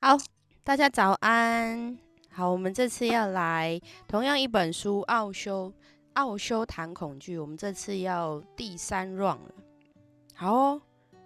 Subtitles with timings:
[0.00, 0.16] 好，
[0.62, 1.98] 大家早安。
[2.30, 5.72] 好，我们这次要来同样一本书《奥修
[6.14, 9.54] 奥修谈恐惧》，我们这次要第三 round 了。
[10.34, 10.82] 好哦，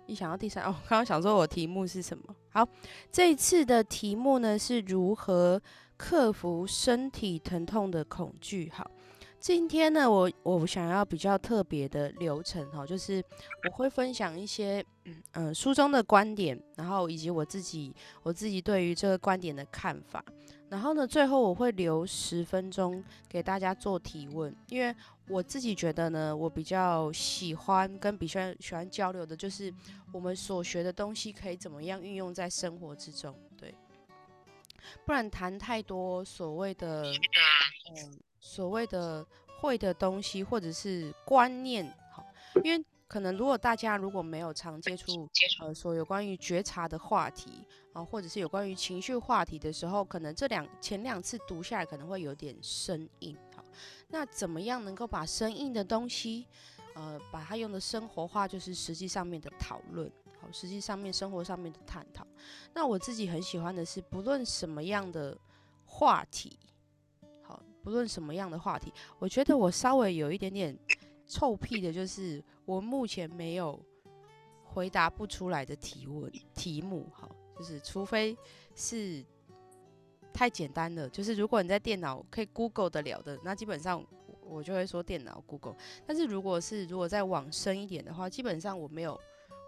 [0.07, 2.35] 一想到第三哦，刚刚想说我题目是什么？
[2.51, 2.67] 好，
[3.13, 5.61] 这一次的题目呢是如何
[5.97, 8.71] 克服身体疼痛的恐惧。
[8.75, 8.91] 好。
[9.41, 13.25] 今天呢，我我想要比较特别的流程哈，就是
[13.65, 14.85] 我会分享一些
[15.35, 20.23] 嗯书中的观点，然后以及我自己我自己对于这个观点的看法，
[20.69, 24.95] 然后呢，最后我会留十分钟给大家做提问，因为
[25.29, 29.73] 我自己觉得呢，我比较喜欢跟比较喜欢交流的，就是
[30.13, 33.73] 我们所学的东西可以怎么样运用在生活之中，对，
[35.07, 37.05] 不然谈太多所谓的
[37.95, 38.19] 嗯。
[38.49, 39.25] 所谓的
[39.61, 42.27] 会的东西，或者是观念，好，
[42.65, 45.29] 因为可能如果大家如果没有常接触，
[45.61, 47.63] 呃，说有关于觉察的话题
[47.93, 53.63] 啊，或者是有关于情绪话题的时候，可能这两前两次读下来可能会有点生硬，好，
[54.09, 56.47] 那怎么样能够把生硬的东西，
[56.95, 60.11] 呃，把它用的生活化，就是实际上面的讨论，
[60.41, 62.27] 好，实际上面生活上面的探讨。
[62.73, 65.37] 那我自己很喜欢的是，不论什么样的
[65.85, 66.59] 话题。
[67.89, 70.79] 不论什么样的话题，我觉得我稍微有一点点
[71.27, 73.83] 臭屁的，就是我目前没有
[74.63, 77.09] 回答不出来的提问题目。
[77.11, 78.37] 好，就是除非
[78.75, 79.25] 是
[80.35, 84.05] 太简单的，就是如果你在电脑可以 Google 得了的，那基本上
[84.43, 85.75] 我就会说电脑 Google。
[86.07, 89.19] 但是如果是如果再往深一点的话，基本上我没有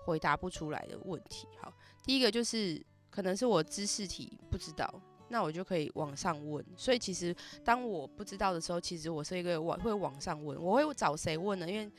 [0.05, 1.49] 回答不出来的问题。
[1.59, 1.73] 好，
[2.05, 5.01] 第一个就是可能是我知识题不知道。
[5.31, 10.61] 那我就可以往上问，所以其实当我不知道的时候，其实我是一个往会往上问。
[10.61, 11.71] 我会找谁问呢？
[11.71, 11.91] 因为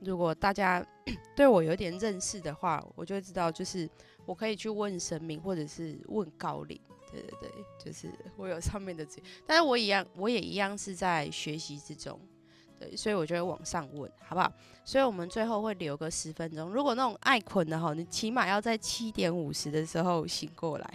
[0.00, 0.84] 如果大家
[1.36, 3.88] 对我有点认识的话，我就会知道，就是
[4.24, 6.80] 我可以去问神明，或者是问高龄。
[7.12, 7.50] 对对对，
[7.84, 8.08] 就是
[8.38, 12.18] 我有上面的资但是我一样，我也一样是在学习之中。
[12.78, 14.50] 对，所以我就会往上问，好不好？
[14.86, 16.70] 所以我们最后会留个十分钟。
[16.72, 20.94] 如果那种爱困的哈，你起码要在七点五十的时候醒过来。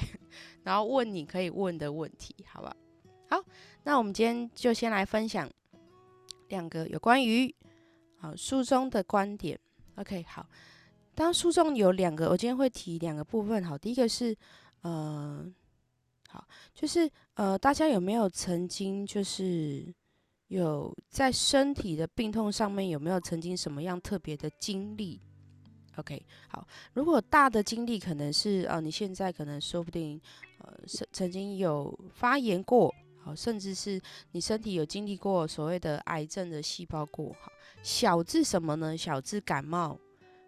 [0.66, 2.76] 然后问你可以问的问题，好吧
[3.30, 3.42] 好？
[3.84, 5.50] 那我们今天就先来分享
[6.50, 7.54] 两个有关于
[8.18, 9.58] 好书中的观点。
[9.96, 10.46] OK，好。
[11.14, 13.64] 当书中有两个，我今天会提两个部分。
[13.64, 14.36] 好，第一个是，
[14.82, 15.46] 呃，
[16.28, 19.94] 好，就是呃，大家有没有曾经就是
[20.48, 25.22] 有在身体的病痛上面有没有曾经什么样特别的经历
[25.96, 26.68] ？OK，好。
[26.94, 30.20] 如果大的经历可能是，呃，你现在可能说不定，
[30.88, 34.00] 曾曾经有发炎过，好，甚至是
[34.32, 37.52] 你身体有经历过所谓的癌症的细胞过，好。
[37.82, 38.98] 小至什么呢？
[38.98, 40.00] 小至感冒、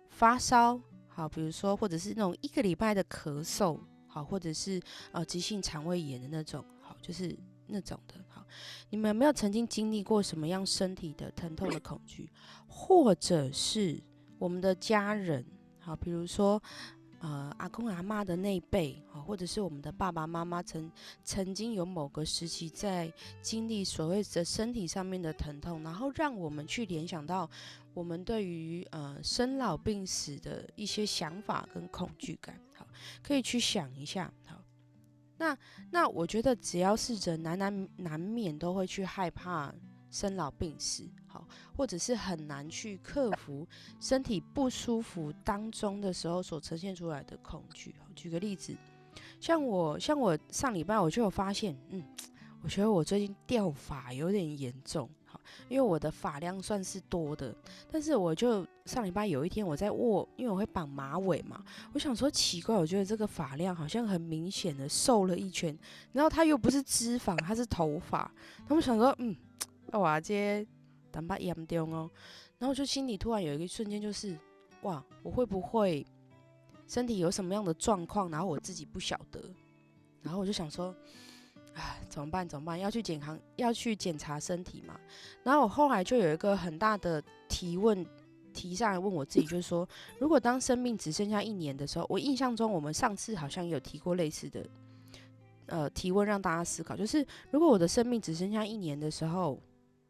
[0.09, 8.45] 发烧，好，比如说或者是那种一个礼拜的咳嗽，好，或者是呃急性肠胃炎的那种，好，就是那种的，好。
[8.89, 12.29] 你们有没有曾经经历过什么样身体的疼痛的恐惧，
[12.67, 14.01] 或者是？
[14.39, 15.43] 我们的家人，
[15.79, 16.61] 好，比如说，
[17.19, 20.91] 呃，阿公阿妈的那辈，啊，或者是我们的爸爸妈妈曾
[21.23, 23.11] 曾经有某个时期在
[23.41, 27.49] 经历所谓的身体上面的疼痛，然后让我们去联想到
[27.93, 32.85] 我们对于呃生老病死的一些想法跟恐惧感，好，
[33.23, 34.61] 可以去想一下，好，
[35.37, 35.57] 那
[35.91, 39.73] 那我觉得只要是人难难难免都会去害怕。
[40.09, 41.03] 生老病死，
[41.75, 43.67] 或者是很难去克服
[43.99, 47.95] 身体不舒服当中的时候所呈现出来的恐惧。
[48.15, 48.75] 举个例子，
[49.39, 52.03] 像我，像我上礼拜我就有发现，嗯，
[52.61, 55.39] 我觉得我最近掉发有点严重，好，
[55.69, 57.55] 因为我的发量算是多的，
[57.91, 65.77] 但是我就上礼拜有一天我在握，因为我会绑马尾嘛，我想说奇怪，我觉得这个发量好像很明显的瘦了一圈，
[66.11, 68.31] 然后它又不是脂肪，它是头发，
[68.67, 69.35] 那我想说，嗯。
[69.93, 70.67] 哇，这
[71.17, 72.07] 淡薄严重哦，
[72.59, 74.37] 然后就心里突然有一个瞬间，就是
[74.83, 76.05] 哇，我会不会
[76.87, 79.41] 身体有什么样的状况，然后我自己不晓得，
[80.21, 80.93] 然后我就想说，
[81.73, 82.47] 唉，怎么办？
[82.47, 82.79] 怎么办？
[82.79, 84.99] 要去检康，要去检查身体嘛。
[85.41, 88.05] 然后我后来就有一个很大的提问
[88.53, 89.89] 提上来问我自己，就是说，
[90.19, 94.63] 如果当生命只剩下一年的时候，我印象中我们上次好像有提过类似的
[95.65, 99.59] 呃提问，让大家思考，就是如果我的生命只剩下一年的时候。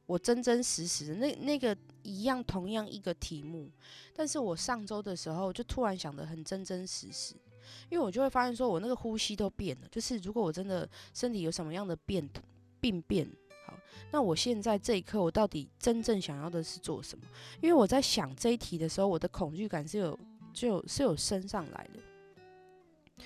[0.08, 3.70] 我真真实实的那那个一样同样一个题目，
[4.16, 7.36] 但是我上周的时候就突然想的很真真实实，
[7.90, 12.28] 因为我就会发现说我那个呼吸都变了，就是如果我真的身体有什么样的变
[12.80, 13.30] 病变，
[13.66, 13.74] 好，
[14.10, 17.26] 那我现在这一刻我到底真正想要的是做什么？
[17.62, 20.18] 因为我在想这一题的时候，我的恐惧感是有
[20.54, 23.26] 就，是有升上来的。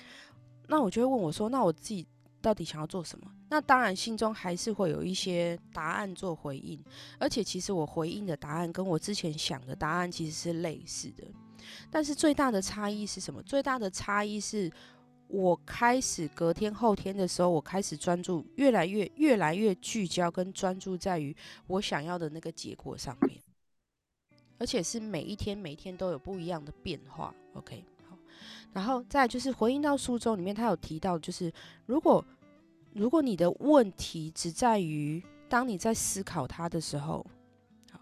[0.66, 2.04] 那我就会问我说，那我自己
[2.40, 3.30] 到底想要做什么？
[3.52, 6.82] 那当然心中还是会有一些答案做回应，
[7.18, 11.22] 而且其实我回应的答案跟我之前想的答案其实是类似的，
[11.90, 13.42] 但是最大的差异是什么？
[13.42, 14.72] 最大的差异是。
[15.28, 21.34] 我开始隔天后天的时候，我开始专注，越来越越来越聚焦跟专注在于
[21.68, 23.40] 我想要的那个结果上面，
[24.58, 27.34] 而且是每一天每一天都有不一样的变化。
[27.54, 28.18] OK，好，
[28.74, 31.50] 然后再就是回应到书中里面，他有提到，就是
[31.86, 32.22] 如果
[32.94, 37.26] 如果你的问题只在于当你在思考它的时候。
[37.90, 38.00] 好，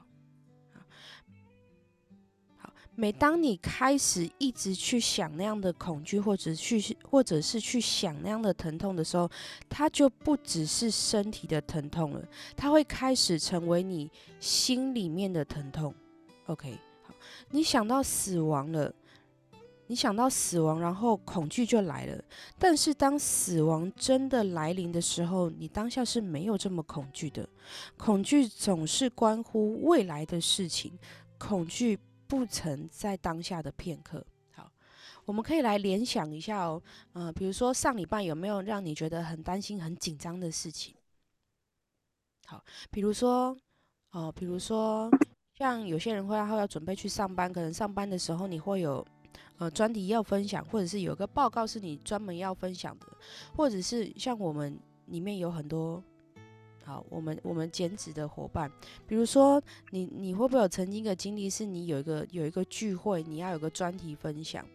[2.57, 9.31] 好每当你开始一直去想那样的恐惧，或者去，或者是去想那样的疼痛的时候，
[9.69, 15.95] 它就不只是身体的疼痛了，它会开始成为你心里面的疼痛。
[16.47, 17.15] OK，好，
[17.51, 18.93] 你想到死亡了，
[19.91, 22.25] 你想到死亡，然后恐惧就来了。
[22.57, 27.49] 但是当死亡真的来临的时候，你当下是没有这么恐惧的。
[27.99, 30.97] 恐惧总是关乎未来的事情，
[31.37, 31.99] 恐惧。
[32.31, 34.25] 不曾在当下的片刻。
[34.55, 34.71] 好，
[35.25, 36.81] 我们可以来联想一下哦。
[37.15, 40.95] 嗯，比如说上礼拜有没有让你觉得很担心、很紧张的事情？
[42.47, 43.57] 好，比如说，
[44.13, 45.11] 哦，比如说
[45.59, 49.05] 像有些人会要要准备去上班，可能上班的时候你会有
[49.59, 53.07] 呃专题要分享，或者是有个报告是你专门要分享的，
[53.57, 56.03] 或者是像我们里面有很多。
[56.83, 58.69] 好，我们我们兼职的伙伴，
[59.07, 64.67] 比如说你你会不会有曾经的经历，是你有一个有一个聚会，你要有个专题分享，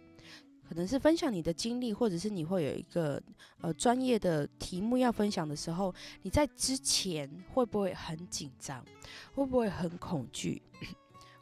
[0.69, 3.22] 可能是分享你的经历，或者是你会有一个
[3.60, 8.86] 呃专业的题目要分享的时候，你在之前会不会很紧张？
[9.34, 10.62] 会不会很恐惧？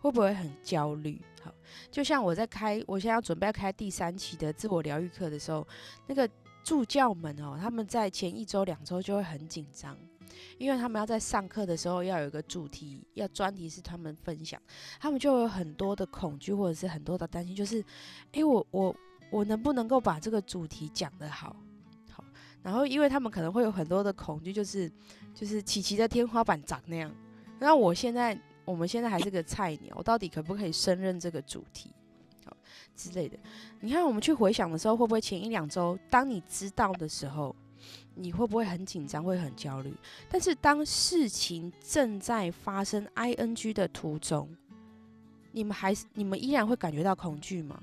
[0.03, 1.21] 会不会很焦虑？
[1.41, 1.49] 好，
[1.89, 5.65] 就像我在开，我现在要准备要开第三期的自我疗愈课的时候，
[6.07, 6.29] 那个
[6.61, 9.97] 助教们哦，他们在前一周两周就会很紧张。
[10.57, 14.61] 因为他们要在上课的时候要有一个主题，要专题是他们分享，
[14.99, 17.81] 他们就有很多的恐惧或者是很多的担心，就是，
[18.33, 18.93] 诶，我我
[19.31, 21.55] 我能不能够把这个主题讲得好，
[22.11, 22.23] 好，
[22.61, 24.91] 然后因为他们可能会有很多的恐惧，就是
[25.33, 27.13] 就是琪琪的天花板长那样，
[27.59, 31.91] 那我现在我们现在还是个菜鸟，到底可不可以胜任这个主题，
[32.45, 32.55] 好
[32.95, 33.37] 之类的？
[33.79, 37.55] 你看我们去回想的时候，会不会前一两周，当你知道的时候？
[38.15, 39.93] 你会不会很紧张，会很焦虑？
[40.29, 44.47] 但是当事情正在发生，ing 的途中，
[45.51, 47.81] 你们还是你们依然会感觉到恐惧吗？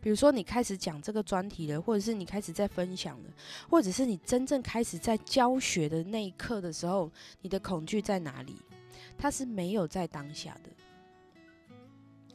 [0.00, 3.30] 比如说，你开始讲这个专题了，或者是你开始在分享了，
[3.68, 7.10] 或者是你真正开始在教学的那一刻的时候，
[7.42, 8.56] 你的恐惧在哪里？
[9.16, 10.70] 它是没有在当下的。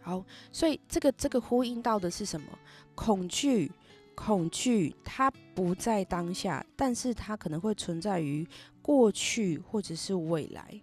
[0.02, 2.48] 好，所以这个这个呼应到的是什么？
[2.96, 3.72] 恐惧。
[4.16, 8.46] 恐惧它不在当下，但是它可能会存在于
[8.82, 10.82] 过去或者是未来。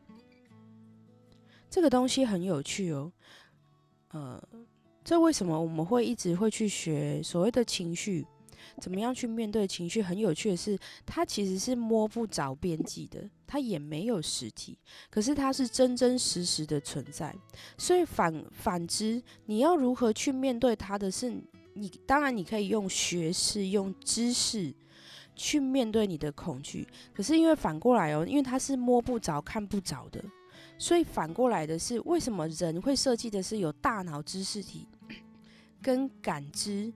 [1.69, 3.13] 这个东西很有趣哦，
[4.13, 4.43] 呃，
[5.05, 8.27] 这为什么我们会一直会去学所谓的情绪，
[8.81, 10.03] 怎么样去面对情绪？
[10.03, 14.79] 很有趣的是，它其实是摸不着边际的，它也没有实体，
[15.11, 17.35] 可是它是真真实实的存在。
[17.77, 21.35] 所以反反之，你要如何去面对它的是？
[21.79, 24.75] 你当然你可以用学识、用知识
[25.35, 30.25] 去面对你的恐惧，可是因为反过来哦，因为它是摸不着、看不着的，
[30.79, 34.89] 所以反过来的是，为什么人会设计的是有大脑知识体
[35.83, 36.91] 跟感知、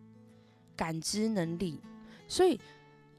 [0.81, 1.79] 感知能力？
[2.27, 2.59] 所以，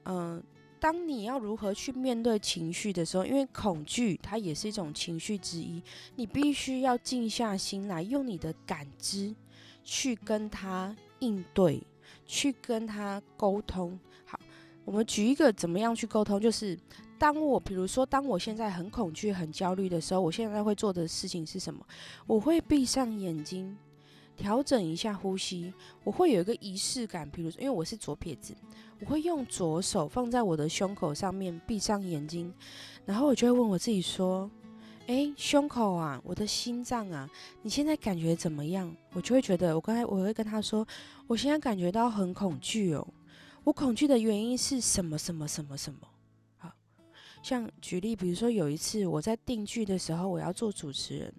[0.05, 0.41] 嗯，
[0.79, 5.79] 当你要如何去面对情绪的时候，因为恐惧它也是一种情绪之一，
[6.15, 9.35] 你必须要静下心来，用你的感知
[9.83, 10.95] 去跟他。
[11.19, 11.79] 应对，
[12.25, 13.99] 去跟他沟通。
[14.25, 14.39] 好，
[14.83, 16.39] 我们举一个怎么样去沟通？
[16.39, 16.75] 就是
[17.19, 21.85] 当我，比如说，当我现在很恐惧、很焦虑的时候，我现在会做的事情是什么？
[22.25, 23.77] 我会闭上眼睛，
[24.41, 25.71] 调整一下呼吸。
[26.03, 28.55] 我会有一个仪式感，比如说，因为我是左撇子，
[28.99, 32.51] 我会用左手放在我的胸口上面，闭上眼睛，
[33.05, 34.49] 然后我就会问我自己说。
[35.07, 37.29] 哎，胸口啊，我的心脏啊，
[37.63, 38.95] 你现在感觉怎么样？
[39.13, 40.87] 我就会觉得，我刚才我会跟他说，
[41.27, 43.05] 我现在感觉到很恐惧哦。
[43.63, 45.17] 我恐惧的原因是什么？
[45.17, 45.47] 什么？
[45.47, 45.75] 什么？
[45.75, 45.99] 什么？
[46.57, 46.71] 好，
[47.43, 51.33] 像举例，比如说有一次我在定剧的时候，我要做主持人，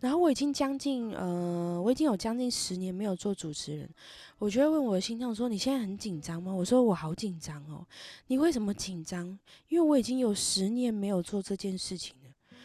[0.00, 3.88] 然后我已经将近呃，我已经有将近十年没有做主持人，
[4.38, 7.86] 我就会问我的心脏说：“你现在很紧张吗？”我说：“我好紧张哦。”
[8.28, 9.26] 你为什么紧张？
[9.68, 12.56] 因为我已经有十年没有做这件事情了。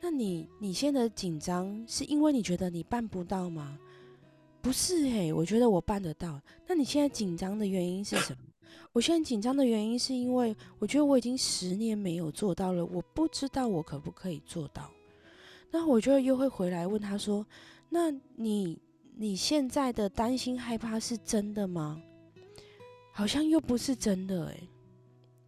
[0.00, 3.78] 那你你现在紧张是因为你觉得你办不到吗？
[4.60, 6.40] 不是诶，我觉得我办得到。
[6.66, 8.38] 那你现在紧张的原因是什么？
[8.92, 14.90] 我现在紧张的原因是因为我觉得我已经十年没有做到了，我不知道我可不可以做到。
[15.76, 17.44] 那我就又会回来问他说
[17.90, 18.80] ：“那你
[19.16, 22.00] 你现在的担心害怕是真的吗？
[23.10, 24.68] 好像又不是真的诶。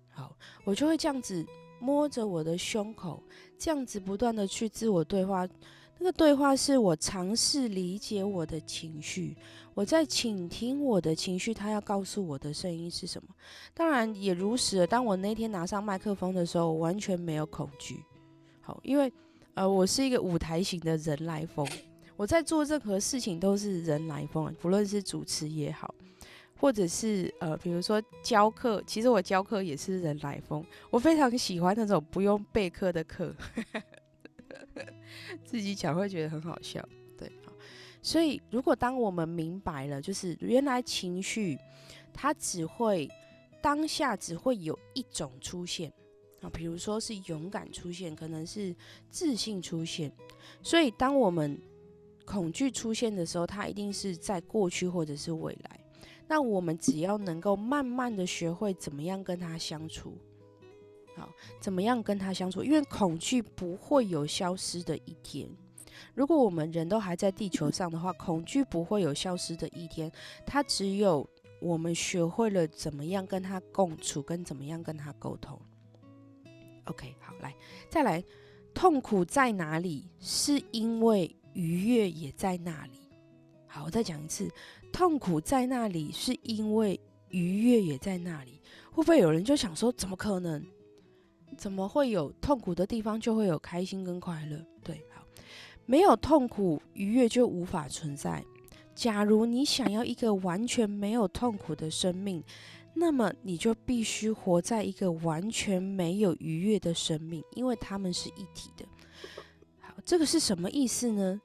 [0.08, 1.46] 好，我就会这样子
[1.78, 3.22] 摸着我的胸口，
[3.56, 5.48] 这样子不断的去自我对话。
[5.96, 9.36] 那个对话是我尝试理解我的情绪。
[9.74, 13.28] 我在倾听我的情绪，他要告诉我的声音是什么？
[13.72, 14.84] 当然也如实。
[14.88, 18.02] 当我那天拿上麦克风的时候，我完全没有恐惧。
[18.60, 19.12] 好，因为
[19.56, 21.66] 呃，我是一个舞台型的人来疯。
[22.14, 25.94] 我在做任何事情都是人来疯，不论是主持也好，
[26.58, 30.62] 或者是呃，比如说教课，其实我教课也是人来疯。
[30.90, 33.34] 我非常喜欢那种不用备课的课，
[35.42, 36.86] 自己讲会觉得很好笑。
[37.16, 37.32] 对
[38.02, 41.58] 所以，如果当我们明白了，就是原来情绪
[42.12, 43.10] 它只会
[43.62, 45.90] 当下只会有一种出现
[46.50, 48.74] 比如说是勇敢出现，可能是
[49.10, 50.12] 自信出现。
[50.62, 51.60] 所以，当我们
[52.24, 55.80] 恐惧出现的时候，它一定是在过去或者是未来。
[56.28, 60.18] 那我们只要能够慢慢的学会怎么样跟他相处，
[61.14, 65.48] 好，怎么样跟他相处，因为恐惧不会有消失的一天。
[66.14, 70.10] 如果我们人都还在地球上的话，恐惧不会有消失的一天。
[70.44, 71.24] 它只有
[71.60, 75.56] 我们学会了怎么样跟他共处，跟怎么样跟他沟通。
[76.86, 77.54] OK，好，来，
[77.88, 78.22] 再来，
[78.74, 80.08] 痛苦在哪里？
[80.18, 82.98] 是因为愉悦也在那里。
[83.66, 84.50] 好，我再讲一次，
[84.92, 88.60] 痛苦在那里，是因为愉悦也在那里。
[88.90, 90.64] 会不会有人就想说，怎么可能？
[91.56, 94.64] 怎么会有痛苦的地方就会有开心跟快乐？
[94.82, 95.02] 对。
[95.14, 95.22] 好
[95.84, 98.44] 没有痛苦，愉悦就无法存在。
[98.94, 102.42] 假如你想要一个完全没有痛苦的生命，
[102.98, 108.86] 那么你就必须活在一个完全没有愉悦的生命，因为它们是一体的。
[109.80, 111.38] 好，这个是什么意思呢？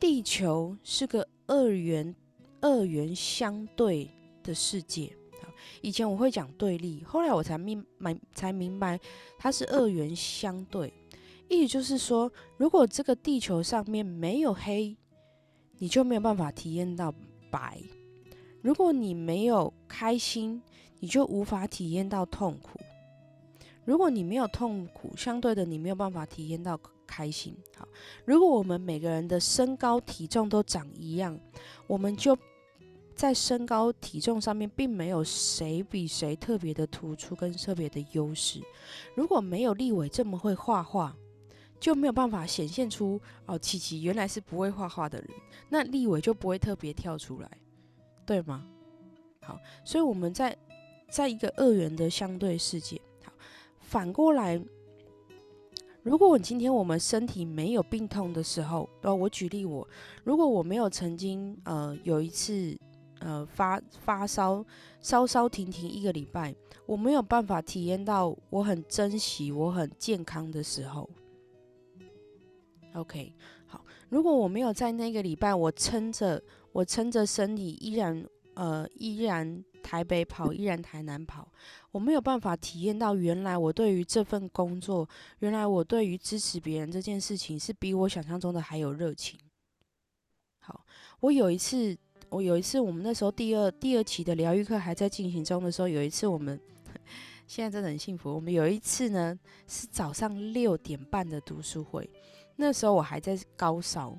[0.00, 2.12] 地球是个二元、
[2.60, 4.10] 二元相对
[4.42, 5.14] 的世界。
[5.82, 8.98] 以前我会讲对立，后来我才明白才明白，
[9.38, 10.92] 它是二元相对。
[11.48, 14.96] 意思就是说，如果这个地球上面没有黑，
[15.78, 17.14] 你就没有办法体验到
[17.50, 17.78] 白；
[18.62, 20.60] 如果你没有开心，
[21.00, 22.78] 你就无法体验到痛苦；
[23.84, 27.56] 如果你没有痛苦，相对的你没有办法体验到开心。
[27.76, 27.86] 好，
[28.24, 31.38] 如果我们每个人的身高体重都长一样，
[31.86, 32.36] 我们就
[33.14, 38.60] 在身高体重上面并没有谁比谁特别的突出跟特别的优势。
[39.14, 41.16] 如果没有立伟这么会画画，
[41.80, 45.30] 就没有办法显现出哦，琪琪原来是不会画画的人，
[45.68, 47.50] 那立伟就不会特别跳出来，
[48.26, 48.66] 对吗？
[49.42, 50.56] 好，所以我们在
[51.08, 53.00] 在一个二元的相对世界。
[53.24, 53.32] 好，
[53.80, 54.60] 反过来，
[56.02, 59.86] 如果我今天我们身体没有病痛的时候，哦，我举例我，
[60.24, 62.78] 如果我没有曾经呃有一次
[63.20, 64.64] 呃发发烧，
[65.00, 66.54] 烧烧停停一个礼拜，
[66.86, 71.08] 我没有办法体验到我很珍惜我很健康的时候。
[72.94, 73.32] OK，
[73.66, 73.84] 好。
[74.08, 78.24] 如果我没有在那个礼拜，我撑着，我撑着身体，依然
[78.54, 81.50] 呃，依然台北跑，依然台南跑，
[81.92, 89.40] 我没有办法体验到原来我对于这份工作，原来我对于支持别人这件事情，是比我想象中的还有热情。
[90.58, 90.84] 好，
[91.20, 91.96] 我有一次，
[92.28, 96.60] 我有一次，我们那时候第二第二期的疗愈课还在进行中的时候，有一次我们
[97.46, 102.10] 现在真的很幸福，我们有一次呢是早上六点半的读书会。
[102.56, 104.14] 那时候我还在高烧，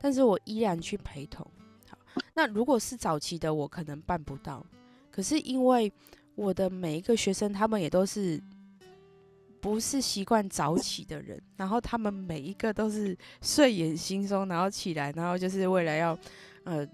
[0.00, 1.48] 但是我依然去陪同。
[1.88, 1.96] 好，
[2.34, 4.66] 那如果是早期的，我可能办不到。
[5.12, 5.92] 可是因为
[6.34, 8.42] 我的每一个学生，他们也都是
[9.60, 16.18] 不是习惯早起的人，然后他们每一个都是睡眼惺忪，然后起来，然后就是为了要
[16.64, 16.84] 呃，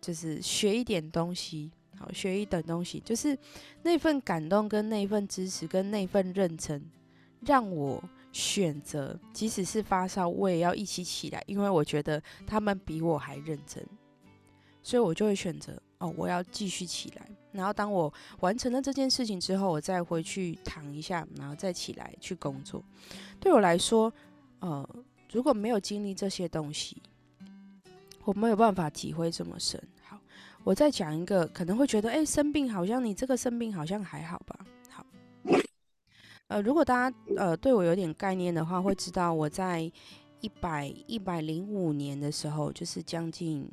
[0.00, 3.38] 就是学一点东西，好，学一点东西，就是
[3.82, 6.84] 那份感动跟那份支持跟那份认真，
[7.46, 8.02] 让我。
[8.30, 13.82] 选择，即使是发烧，我也要一起起来，因为我觉得他们比我还认真，
[14.82, 17.28] 所以我就会选择哦，我要继续起来。
[17.50, 22.82] 然后当我完成了这件事情之后，我再回去躺一下，然后再起来去工作。
[23.40, 24.12] 对我来说，
[24.60, 24.88] 呃，
[25.32, 27.02] 如果没有经历这些东西，
[28.24, 29.82] 我没有办法体会这么深。
[30.02, 30.18] 好，
[30.62, 34.66] 我再讲一个，可能会觉得，哎，生病好像你这个生病好像还好吧。
[34.90, 35.04] 好
[36.48, 39.80] 呃，如果大家呃对我有点概念的话，会知道我在
[40.40, 43.68] 一百一百零五年的时候，就是将近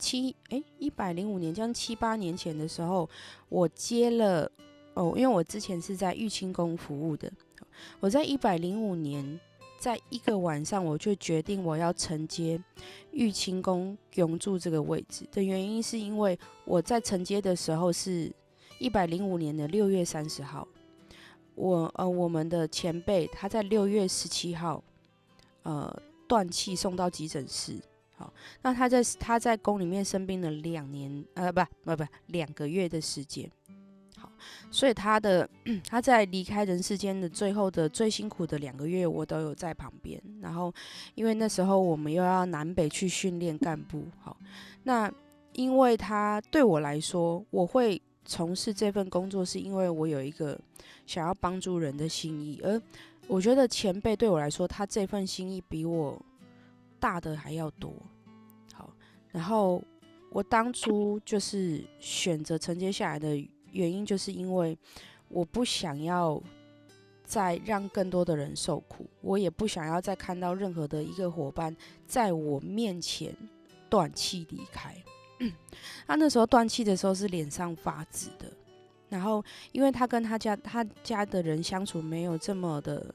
[0.00, 3.08] 七哎一百零五年将七八年前的时候，
[3.50, 4.50] 我接了
[4.94, 7.30] 哦，因为我之前是在玉清宫服务的，
[8.00, 9.38] 我在一百零五年，
[9.78, 12.60] 在一个晚上我就决定我要承接
[13.12, 18.32] 玉清宫永住这个位置的原因，是因为我在承接的时候是
[18.78, 20.66] 一百零五年的六月三十号，
[21.54, 24.82] 我呃我们的前辈他在六月十七号，
[25.62, 27.78] 呃断气送到急诊室。
[28.20, 33.50] 好，那他在他在宫里面生病了两年，呃，不不不，两个月的时间。
[34.18, 34.30] 好，
[34.70, 35.48] 所以他的
[35.88, 40.22] 他在离开人世间的最后的最辛苦的两个月，我都有在旁边。
[40.42, 40.70] 然后，
[41.14, 44.04] 因为那时候我们又要南北去训练干部。
[44.20, 44.36] 好，
[44.82, 45.10] 那
[45.54, 50.60] 因为他对我来说，我会从事这份工作，是因为我有一个
[51.06, 52.60] 想要帮助人的心意。
[52.62, 52.78] 而
[53.28, 56.20] 我觉得前辈对我来说，他这份心意比我。
[57.02, 57.90] 大的还要多，
[59.32, 59.82] 然后
[60.30, 63.36] 我当初就是选择承接下来的
[63.72, 64.76] 原因，就是因为
[65.28, 66.42] 我不想要
[67.24, 73.34] 再让更多的人受苦，我也不想要再看到任何的一个伙伴在我面前
[73.88, 74.94] 断气离开。
[76.06, 78.52] 他那时候断气的时候是脸上发紫的，
[79.08, 83.14] 然后因为他跟他家他家的人相处没有这么的，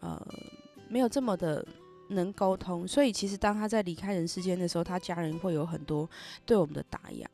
[0.00, 0.26] 呃，
[0.88, 1.64] 没有这么的。
[2.14, 6.08] 能沟通，所以其实当他在离开人世间的时候，他家人会有很多
[6.46, 7.28] 对我们的打压。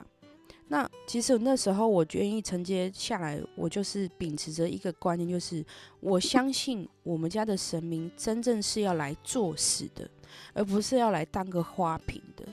[0.68, 5.64] 那其实那时候我愿意承接下来，我就是秉持着一个观念，就是
[6.00, 10.08] 我相信我们家的神明真正是要来做事的，
[10.52, 12.44] 而不是要来当个花瓶的。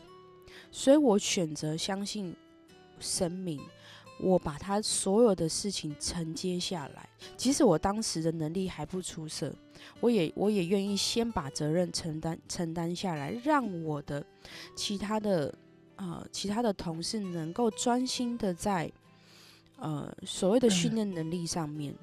[0.72, 2.36] 所以我选择相信
[3.00, 3.60] 神明。
[4.20, 9.54] 我把他所有的事情承接下来，即使我当时的能力还不出色，
[10.00, 14.26] 我也我也愿意先把责任承担承担下来，让我的
[14.76, 15.54] 其他的
[15.98, 18.92] 呃其他的同事能够专心的在
[19.78, 21.96] 呃所谓的训练能力上面，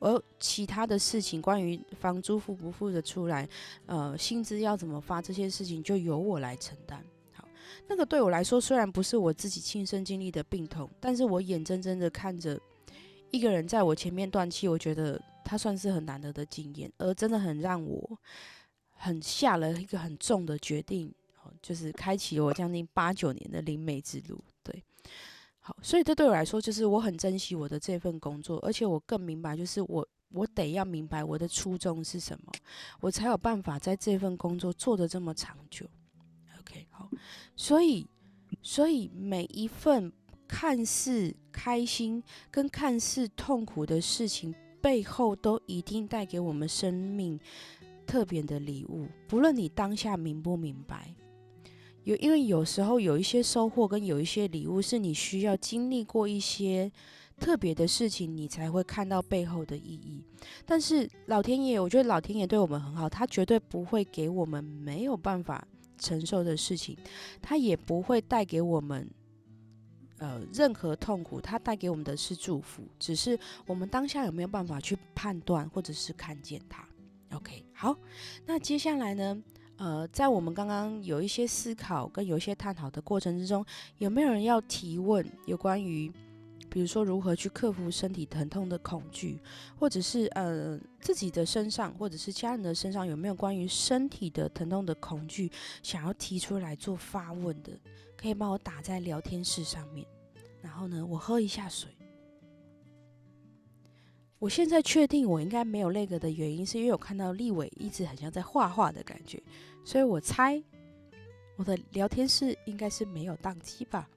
[0.00, 3.48] 而其他的事情关于房租付不付得出来，
[3.86, 7.02] 呃薪资要怎么发这些事情就由我来承担。
[7.88, 12.60] 那个对我来说，虽然不是我自己亲身经历的病痛，但是我眼睁睁的看着
[13.30, 18.18] 一个人在我前面断气，我觉得他算是很难得的经验，而真的很让我
[18.92, 21.12] 很下了一个很重的决定，
[21.60, 24.42] 就是开启我将近八九年的灵媒之路。
[24.62, 24.82] 对，
[25.58, 32.52] 好，所以这对我来说，就是我很珍惜我的这份工作，而且我更明白，就是我我得要明白我的初衷是什么，
[33.00, 35.86] 我才有办法在这份工作做得这么长久。
[37.56, 38.06] 所以，
[38.62, 40.12] 所以每一份
[40.46, 47.38] 看似开心跟看似痛苦的事情背后，都一定带给我们生命
[48.06, 49.08] 特别的礼物。
[49.26, 51.14] 不论你当下明不明白，
[52.04, 56.92] 有因为有时候有一些收获跟有一些礼物，是你需要经历过一些
[57.40, 60.22] 特别的事情，你才会看到背后的意义。
[60.66, 65.66] 但是老天爷，我觉得老天爷对我们很好，他绝对不会给我们没有办法。
[66.04, 66.94] 承受的事情，
[67.40, 69.08] 它也不会带给我们
[70.18, 72.82] 呃任何痛苦，它带给我们的是祝福。
[72.98, 76.86] 只是我们当下有没有办法去判断或者是看见它
[77.32, 77.96] ？OK，好，
[78.44, 79.42] 那接下来呢？
[79.76, 83.64] 呃，在我们刚刚有一些思考跟有一些探讨的过程之中，
[83.98, 86.12] 有没有人要提问有关于？
[86.74, 89.38] 比如说，如何去克服身体疼痛的恐惧，
[89.78, 95.48] 或者是呃自己的身上，或者是家人的身上，有没有关于身体的疼痛的恐惧，
[95.84, 97.70] 想要提出来做发问的，
[98.16, 100.04] 可以帮我打在聊天室上面。
[100.60, 101.96] 然后呢，我喝一下水。
[104.40, 109.40] 我现在确定我应该没有那个的原因，是因为我看到立伟一直很像在画画的感觉，
[109.84, 110.60] 所以我猜
[111.54, 114.10] 我的聊天室应该是没有宕机吧。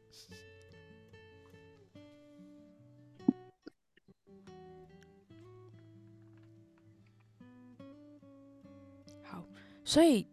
[9.88, 10.28] 所以，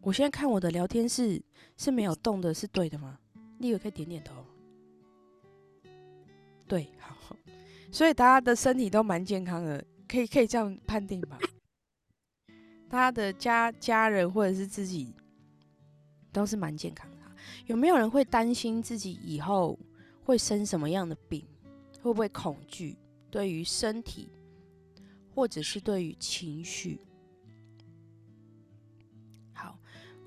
[0.00, 1.42] 我现在看我的聊天室
[1.76, 3.18] 是没有动的，是对的吗？
[3.58, 4.46] 你以为可以点点头？
[6.68, 7.36] 对，好。
[7.90, 11.36] 所以大家的身体都蛮健康的，可以可以这样判定吧？
[12.88, 15.12] 他的家家人或者是自己
[16.30, 17.16] 都是蛮健康的。
[17.66, 19.76] 有没有人会担心自己以后
[20.22, 21.44] 会生什么样的病？
[22.00, 22.96] 会不会恐惧？
[23.32, 24.30] 对于身体，
[25.34, 27.00] 或者是对于情绪？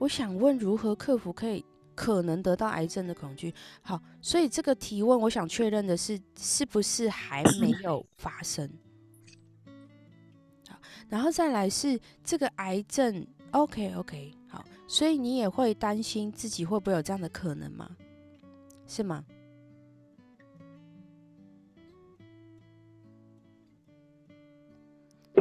[0.04, 1.64] 我想问如何克服可以
[1.96, 3.54] 可能得到癌症的恐惧？
[3.82, 8.70] 好，所以这个提问我想确认的是，是不是还没有发生？
[10.68, 17.90] 好，然后再来是这个癌症，OK OK，好，所以你也会担心自己会不会有这样的可能吗？
[18.86, 19.24] 是吗？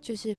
[0.01, 0.37] 就是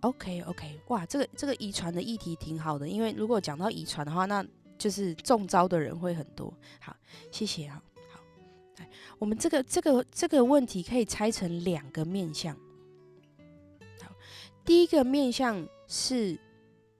[0.00, 4.44] OK OK，哇，这个这个遗传的议题挺好的，因为如果讲到遗传的话，那
[4.78, 6.52] 就是中招的人会很多。
[6.80, 6.96] 好，
[7.30, 7.82] 谢谢啊。
[8.10, 8.20] 好，
[8.78, 12.56] 来，我们这个这个这个问题可以拆成两个面向。
[14.00, 14.10] 好，
[14.64, 16.38] 第一个面向是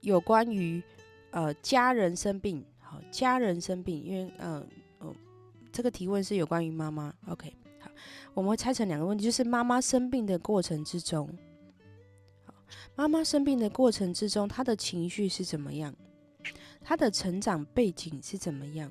[0.01, 0.83] 有关于
[1.31, 4.67] 呃家人生病，好，家人生病，因为嗯
[4.99, 5.15] 哦，
[5.73, 7.15] 这个提问是有关于妈妈。
[7.29, 7.91] OK，好，
[8.35, 11.27] 我们会拆成两个问题，就是妈妈生病的过程之中，
[12.95, 15.95] 妈妈生病的过程之中，她的情绪是怎么样？
[16.83, 18.91] 他的成长背景是怎么样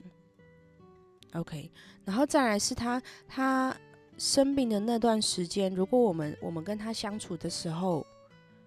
[1.34, 1.72] ？OK，
[2.06, 3.76] 然后再来是他他
[4.16, 8.06] 生病的那段时间，如果我们我们跟他相处的时候，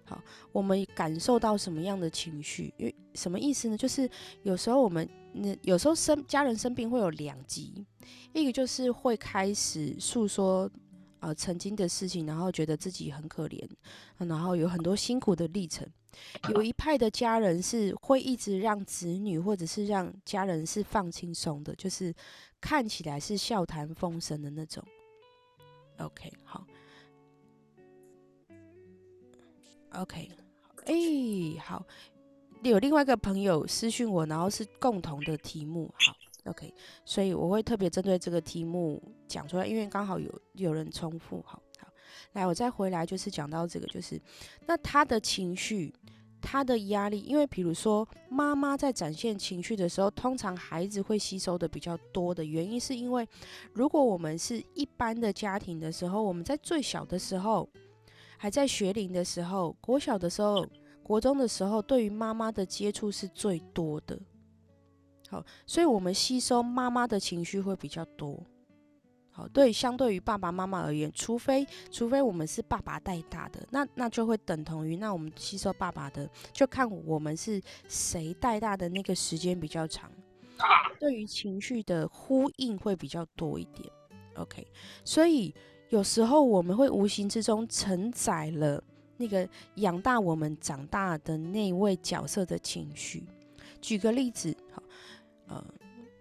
[0.03, 0.21] 好，
[0.51, 2.73] 我们感受到什么样的情绪？
[2.77, 3.77] 因为什么意思呢？
[3.77, 4.07] 就是
[4.43, 7.85] 有时候我们那有时候生家人生病会有两极，
[8.33, 10.69] 一个就是会开始诉说。
[11.23, 13.65] 呃，曾经的事情，然后觉得自己很可怜，
[14.17, 15.87] 然后有很多辛苦的历程。
[16.49, 22.13] 有一派的家人是会一直让子女或者是让家人是放轻松的，就是
[22.59, 24.83] 看起来是笑谈风生的那种。
[25.99, 26.67] OK，好
[29.93, 30.29] ，OK，
[30.85, 30.93] 哎，
[31.61, 31.85] 好，
[32.63, 36.13] 有另外一个朋友私讯我，然后是共同的题目，好。
[36.45, 36.73] OK，
[37.05, 41.41] 所以我会特别针对这个题目讲出来，因为刚好有有人重复。
[41.45, 41.87] 好好，
[42.33, 44.21] 来，我再回来就是讲到这个，就是
[44.67, 45.93] 那他的情绪，
[46.41, 53.25] 他的压力，因为比如说妈妈在展现情绪的时候，通常孩子会吸收的比较多的原因，是因为
[53.71, 57.69] 如果我们是一般的家庭的时候，我们在最小的时候，
[58.37, 60.67] 还在学龄的时候，国小的时候，
[61.01, 64.19] 国中的时候，对于妈妈的接触是最多的。
[65.33, 68.39] 好，所以我们吸收妈妈的情绪会比较多。
[69.31, 80.11] 好，对，相对于爸爸妈妈而言，除非除非我们是爸爸带大的，那那就会等同于那我们吸收爸爸的，就看我们是谁带大的那个时间比较长。
[80.99, 83.91] 对于情绪的呼应会比较多一点。
[84.35, 84.67] OK，
[85.03, 85.51] 所以
[85.89, 88.83] 有时候我们会无形之中承载了
[89.17, 93.25] 那个养大我们长大的那位角色的情绪。
[93.81, 94.83] 举个例子，好。
[95.47, 95.63] 呃，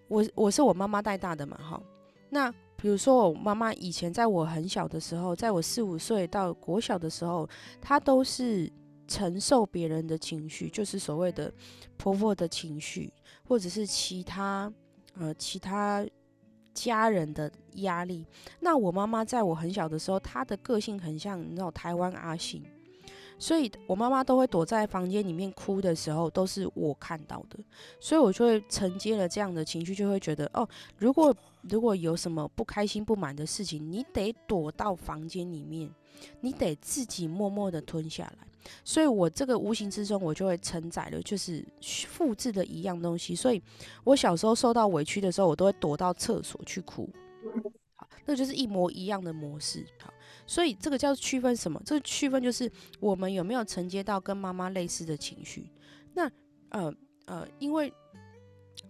[0.08, 1.82] 我我是我妈妈带大的嘛，哈。
[2.30, 7.48] 那比如说我妈妈以前在我很小的时候，在我四五岁到国小的时候，
[7.80, 8.70] 她都是
[9.06, 11.52] 承受别人的情绪，就是所谓的
[11.96, 13.12] 婆婆的情绪，
[13.46, 14.72] 或者是其他
[15.18, 16.06] 呃其他
[16.74, 18.26] 家人的压力。
[18.60, 22.64] 那我妈妈在我很小的时候，她的个性很像那种台湾阿信。
[23.42, 27.58] 所以，我妈妈都会躲在房间里面哭的时候，都是我看到的，
[27.98, 35.90] 所以我就会承接了这样的情绪，就会觉得，哦，如果如果有什么不开心、不满的事情，你得躲到房间里面，
[36.40, 38.46] 你得自己默默的吞下来。
[38.84, 41.66] 所以我这个无形之中，我就会承载了，就是
[42.06, 43.34] 复制的一样东西。
[43.34, 43.60] 所以
[44.04, 47.10] 我小时候受到委屈的时候，我都会躲到厕所去哭，
[47.96, 50.14] 好，那就是一模一样的模式，好。
[50.46, 51.80] 所以这个叫区分什么？
[51.84, 55.70] 这个区分就是我们有没有承接到跟妈妈类似的情绪。
[56.14, 56.30] 那
[56.70, 56.92] 呃
[57.26, 57.92] 呃，因为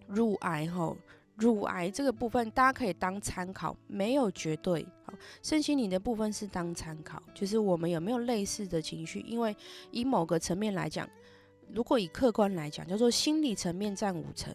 [0.07, 0.97] 乳癌吼，
[1.35, 4.85] 乳癌这个部分大家可以当参考，没有绝对。
[5.05, 9.19] 好，身心灵的部分是当参考，就是我们有没有类似的情绪。
[9.21, 9.55] 因为
[9.91, 11.07] 以某个层面来讲，
[11.69, 14.53] 如果以客观来讲，叫做心理层面占五成。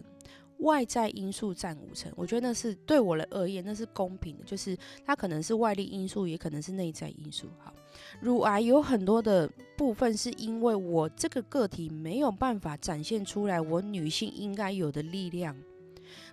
[0.58, 7.48] 外在因素占五成，我觉得那是对我而言那是公平的，就是它可能是外力因素，也可能是内在因素。
[7.58, 7.72] 好，
[8.20, 15.56] 乳癌有很多的部分是因为我这个个体没有办法展现出来我女性应该有的力量，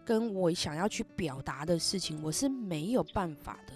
[0.04, 3.74] 跟我想要去表达的事情，我是没有办法的。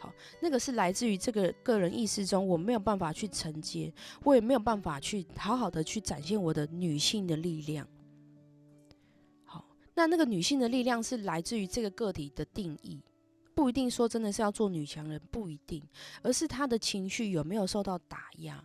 [0.00, 3.92] 好，那个是来自于这个个人意识中，我没有办法去承接，
[4.24, 7.86] 我也没有办法去好好的去展现我的女性的力量。
[9.94, 13.02] 那那个女性的力量是来自于这个个体的定义，
[13.54, 15.82] 不一定说真的是要做女强人，不一定，
[16.22, 18.64] 而是她的情绪有没有受到打压，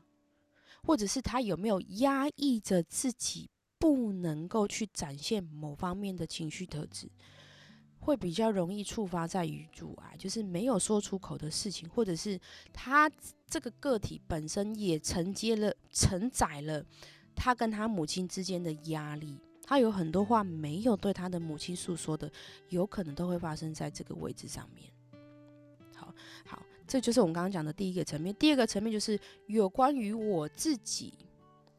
[0.84, 7.10] 或者是她有没有压抑着自己不能够去展现某方面的情绪特质，
[8.00, 12.40] 会比较容易触发在于阻碍，就是没有说出口的事情，或者是
[12.72, 13.12] 她
[13.46, 16.86] 这个个体本身也承接了、承载了
[17.36, 19.38] 她跟她母亲之间的压力。
[19.68, 22.32] 他有很多话没有对他的母亲诉说的，
[22.70, 24.90] 有可能都会发生在这个位置上面。
[25.94, 26.14] 好
[26.46, 28.34] 好，这就是我们刚刚讲的第一个层面。
[28.36, 31.14] 第二个层面就是有关于我自己，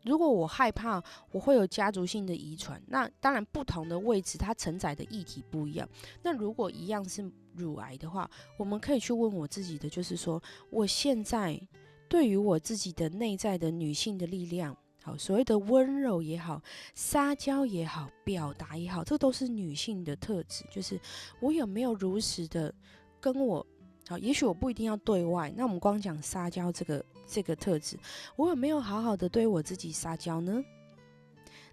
[0.05, 5.88] 如果我害怕我会有家族性的遗传，那当然不同的位置它承载的议题不一样。
[6.22, 11.59] 那如果一样是乳癌的话，我们可以去问我自己的，就是说我现在
[12.07, 14.77] 对于我自己的内在的女性的力量，
[15.16, 16.61] 所谓的温柔也好，
[16.94, 20.64] 撒娇也好，表达也好，这都是女性的特质。
[20.71, 21.01] 就是
[21.40, 22.75] 我有没有如实的
[23.21, 23.66] 跟我，
[24.09, 27.97] 好，也许我不一定要对外，那我们光讲撒娇这个这个特质，
[28.37, 30.62] 我有没有好好的对我自己撒娇呢？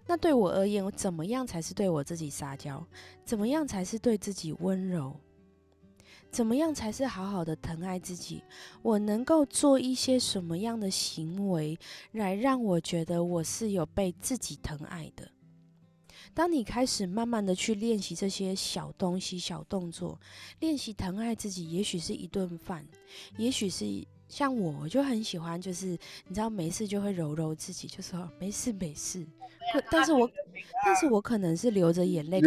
[0.06, 2.86] 那对我而言，我怎么样才是对我自己撒娇？
[3.24, 5.18] 怎么样才是对自己温柔？
[6.36, 8.42] 怎么样才是好好的疼爱自己？
[8.82, 11.78] 我能够做一些什么样的行为，
[12.12, 15.26] 来让我觉得我是有被自己疼爱的？
[16.34, 20.20] 当你开始慢慢的去练习这些小东西、小动作，
[20.60, 22.86] 练习疼爱自己，也许是一顿饭，
[23.38, 24.06] 也许是。
[24.28, 25.86] 像我，我就很喜欢，就是
[26.26, 29.26] 你知道，没事就会揉揉自己，就说没事没事。
[29.72, 30.30] 可，但是我，
[30.84, 32.42] 但是我可能是流着眼泪。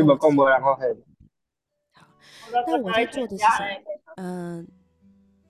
[0.62, 0.78] 好，
[2.52, 3.84] 那我在做的是什么？
[4.18, 4.68] 嗯，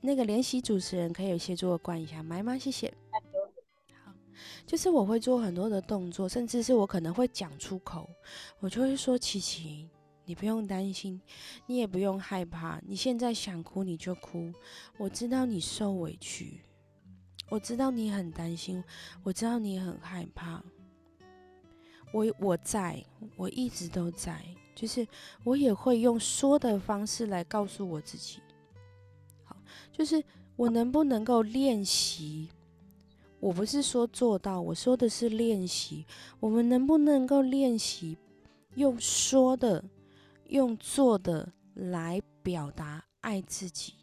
[0.02, 2.58] 那个联席主持人可以协助我关一下麦吗？
[2.58, 2.94] 谢谢。
[4.04, 4.14] 好，
[4.66, 8.10] 就是我会做很多的动作，甚至是我可能会讲出口，
[8.60, 9.90] 我就会说琪琪。
[10.26, 11.20] 你不用担心，
[11.66, 12.80] 你也不用害怕。
[12.86, 14.54] 你现在想哭你就哭，
[15.00, 16.62] 我知道你受委屈，
[17.50, 18.84] 我知道你很担心，
[19.24, 20.64] 我知道你很害怕。
[22.14, 23.04] 我我在，
[23.36, 24.40] 我一直都在，
[24.80, 25.06] 就是
[25.44, 28.40] 我也会用说的方式来告诉我自己。
[29.44, 29.58] 好，
[29.92, 30.24] 就是
[30.56, 32.48] 我能不能够练习？
[33.42, 36.06] 我不是说做到，我说的是练习。
[36.40, 38.18] 我们能不能够练习
[38.76, 39.84] 用说的？
[40.46, 43.94] 用做的来表达爱自己，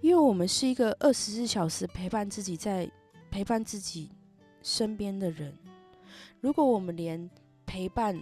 [0.00, 2.88] 因为我们是一个二十四小时陪伴自己在
[3.28, 4.12] 陪伴自己
[4.62, 5.52] 身边的人。
[6.40, 7.28] 如果我们连
[7.66, 8.16] 陪伴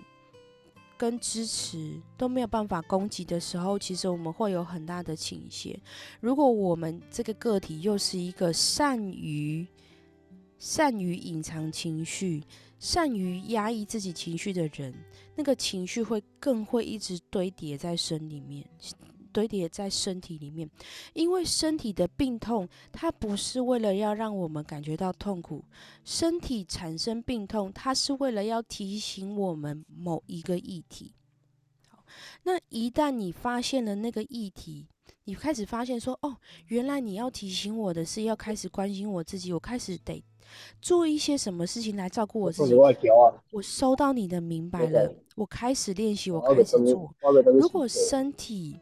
[1.02, 5.76] 跟支持都没有办法攻击的时候，其实我们会有很大的倾斜。
[6.20, 9.66] 如果我们这个个体又是一个善于
[10.58, 12.44] 善于隐藏情绪。
[12.78, 14.94] 善于压抑自己情绪的人，
[15.36, 18.64] 那个情绪会更会一直堆叠在身里面，
[19.32, 20.70] 堆叠在身体里面。
[21.14, 25.64] 因为身体的病痛，它不是为了要让我们感觉到痛苦，
[26.04, 31.14] 身体产生病痛，它是为了要提醒我们某一个议题。
[31.88, 32.04] 好，
[32.42, 34.86] 那一旦你发现了那个议题，
[35.24, 40.22] 你开始发现说，哦，原来你要提醒我的是要开始关心我自己，我开始得。
[40.82, 42.74] 做一些什么事情来照顾我自己？
[43.52, 47.14] 我收到你的明白了，我开始练习，我开始做。
[47.54, 48.78] 如果身体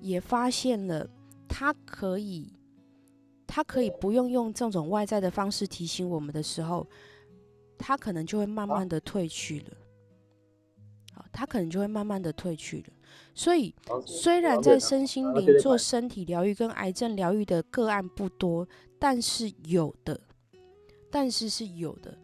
[0.00, 1.08] 也发现了，
[1.48, 2.52] 他可以，
[3.46, 6.86] 他可以不用用这种外在的方式提醒我们的时候，
[7.76, 9.76] 他可能就会慢慢的退去了。
[11.14, 12.92] 好，它可能就会慢慢的退去了。
[13.34, 13.74] 所以，
[14.06, 18.66] 虽然在身心灵做身体疗愈跟癌症疗愈的个案不多，
[18.98, 20.20] 但是有的。
[21.10, 22.14] 但是是有的，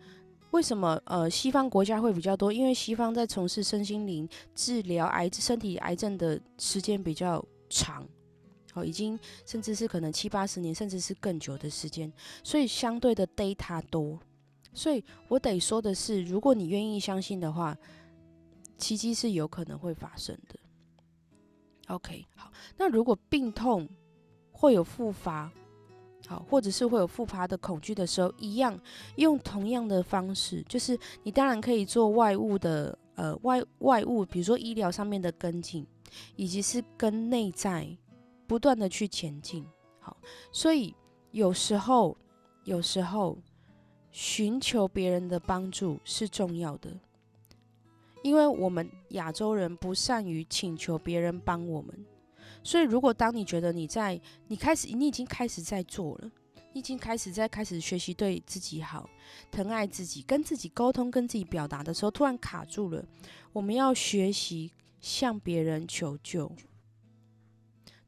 [0.50, 1.00] 为什么？
[1.06, 7.42] 呃，西方国家会比较多，因为西方在从事身心灵治疗癌身体癌症的时间比较
[7.74, 8.06] 长，
[8.74, 12.12] 哦，已经甚至是可能七八十年，甚至是更久的时间，
[12.44, 14.16] 所以相对的 data 多。
[14.72, 17.76] 所以我得说的是，如果你愿意相信的话，
[18.78, 20.58] 奇迹是有可能会发生的。
[21.88, 23.88] OK，好，那如果病痛
[24.52, 25.52] 会有复发？
[26.26, 28.80] 好，或者是会有复发的恐惧的时候，一样
[29.16, 35.86] 用同样的方式，就是你当然可以做外物的呃外外物，比如说医疗上面的跟进，
[36.36, 37.86] 以及是跟内在
[38.46, 39.64] 不断的去前进。
[40.00, 40.16] 好，
[40.52, 40.94] 所以
[41.30, 42.16] 有时候
[42.64, 43.38] 有时候
[44.10, 46.90] 寻求别人的帮助是重要的，
[48.22, 52.06] 因为我们亚洲人不善于请求别人帮我们。
[52.62, 56.30] 所以，如果当你觉得你在你开始，你已经开始在做了，
[56.72, 59.06] 你已经开始在开始学习对自己好，
[59.50, 63.04] 疼爱自己，跟自己沟通，跟自己表达的时候，突然卡住了，
[63.52, 64.72] 我们要学习
[65.04, 66.50] 向别人求救，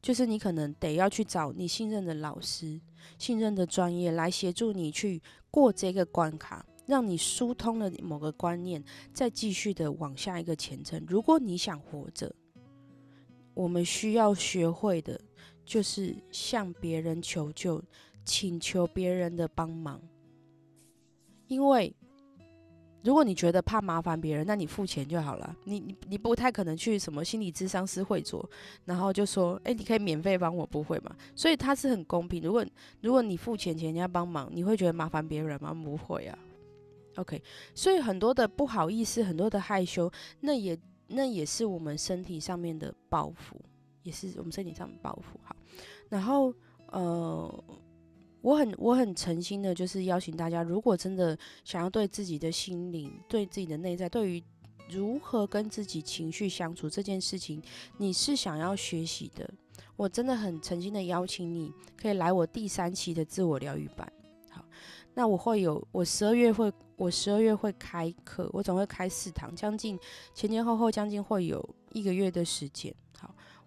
[0.01, 2.81] 就是你可能得要去找你信任的老师、
[3.19, 8.83] 信任的专业来协助你去过这个关卡，让你疏通了某个观念，
[9.13, 11.05] 再继续的往下一个前程。
[11.07, 12.33] 如果你想活着。
[13.53, 15.19] 我们需要学会的，
[15.65, 17.83] 就是向别人求救，
[18.23, 19.99] 请求别人的帮忙。
[21.47, 21.91] 因为，
[23.07, 25.55] 如果你觉得怕麻烦别人，那你付钱就好了。
[25.63, 28.47] 你你你不太可能去什么心理咨商师会做，
[28.83, 31.15] 然后就说，哎，你可以免费帮我，不会嘛？
[31.33, 32.43] 所以他是很公平。
[32.43, 32.65] 如果
[32.99, 35.73] 如果你付钱请人家帮忙，你会觉得麻烦别人吗？
[35.73, 36.37] 不会啊。
[37.15, 37.41] OK，
[37.73, 40.77] 所以很多的不好意思，很多的害羞，那也。
[41.09, 43.55] 那也是我们身体上面的包袱，
[44.03, 45.39] 也是我们身体上的包袱。
[45.41, 45.55] 好，
[46.09, 46.53] 然后
[46.87, 47.63] 呃，
[48.47, 54.41] 我很我很诚心的，就是邀请大家，如果真的想要对自己的心灵、对自己的内在，对于
[54.89, 57.61] 如何跟自己情绪相处这件事情，
[57.97, 59.49] 你是想要学习的，
[59.97, 64.09] 我真的很诚心的邀请你，可以来我第三期的自我疗愈班。
[64.49, 64.63] 好，
[65.13, 69.99] 那我会有，我十二月会，我十二月会开课，我总会开四堂，将近
[70.33, 72.95] 前前后后将近会有一个月的时间。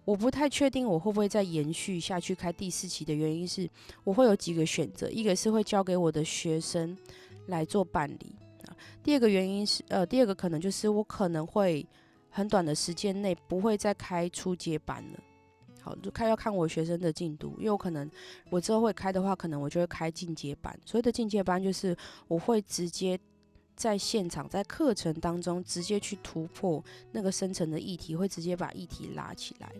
[0.03, 3.69] 我不太确定我会不会再延续下去开第四期的原因是，
[4.03, 6.97] 我会有几个选择，一个是会交给我的学生
[7.47, 8.35] 来做办理
[8.65, 11.85] 啊，第二个原因是，呃，第二个可能就是我可能会
[12.29, 15.19] 很短的时间内不会再开初阶班了，
[15.81, 18.09] 好，就看要看我学生的进度，因为我可能
[18.49, 21.95] 我之后会开的话，可能我就会开进阶班，所谓的进阶班就是
[22.27, 23.19] 我会直接
[23.75, 29.71] 在现场在课程当中直接去突破那个深层的议题，会直接把议题拉起来。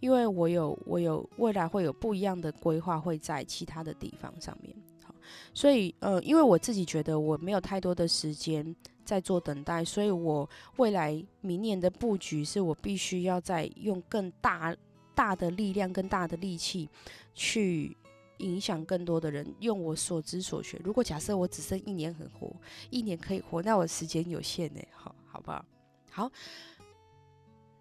[0.00, 4.74] 因为我有我有未来会有不一样的规划，会在其他的地方上面。
[5.02, 5.14] 好，
[5.54, 14.76] 所以呃，因为我自己觉得我没有太多的时间在做等待，所以我未来明年的布局是我必须要再用更大
[15.14, 16.88] 大的力量、更大的力气
[17.34, 17.96] 去
[18.38, 20.80] 影响更多的人，用我所知所学。
[20.84, 22.54] 如果假设我只剩一年很活，
[22.90, 25.64] 一年可以活，那我时间有限呢，好好不好？
[26.10, 26.30] 好，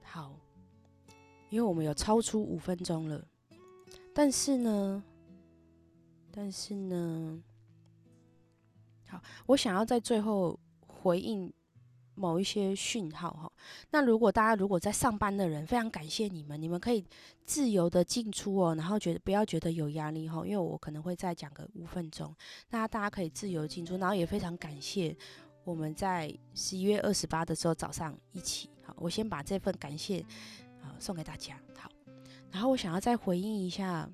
[0.03, 0.46] 好。
[1.49, 3.25] 因为我们有超出五分钟了，
[4.13, 5.03] 但是呢，
[6.31, 7.41] 但是呢，
[9.07, 11.51] 好，我想要在最后回应
[12.15, 13.51] 某一些讯号哈。
[13.91, 17.05] 那如果大家如果在上班的人，非常感谢你们，你们可以
[17.45, 22.35] 自由的进出哦，然后觉得不要觉得有压力哈，因为我可能会再讲个五分钟，
[22.69, 25.15] 那大家可以自由进出，然后也非常感谢
[25.63, 30.25] 我们在十一月二十八的时候早上一起好，我先把这份感谢。
[30.99, 31.89] 送给大家好，
[32.51, 34.09] 然后我想要再回应一下，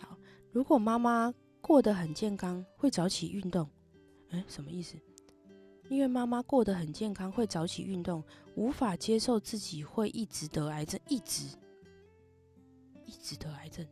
[0.00, 0.16] 好，
[0.50, 3.68] 如果妈妈过得很健康，会早起运动，
[4.30, 4.96] 哎，什么意思？
[5.88, 8.22] 因为妈妈过得很健康，会早起运动，
[8.54, 11.46] 无法接受自己会一直得癌症，一直
[13.04, 13.86] 一直得癌症。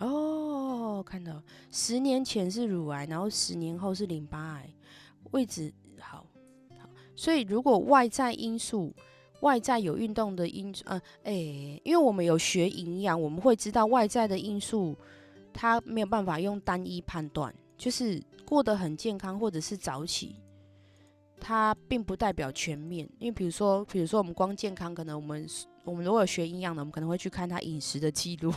[0.00, 4.72] 哦，看到，十年前是乳癌，然后十年后是淋巴癌，
[5.30, 5.72] 位置。
[7.18, 8.94] 所以，如果外在因素，
[9.40, 11.32] 外在有运动的因素，嗯，哎，
[11.82, 14.96] 因为我们有学营养，我们会知道外在的因素，
[15.52, 20.36] 它没有办法用单一判断，就是过得很健康或者是早起，
[21.40, 23.04] 它并不代表全面。
[23.18, 25.44] 因为比如说，比如说我们光健康，可能我们
[25.82, 28.54] 我们如果有学营养的，我们可能会去看他饮食的记录。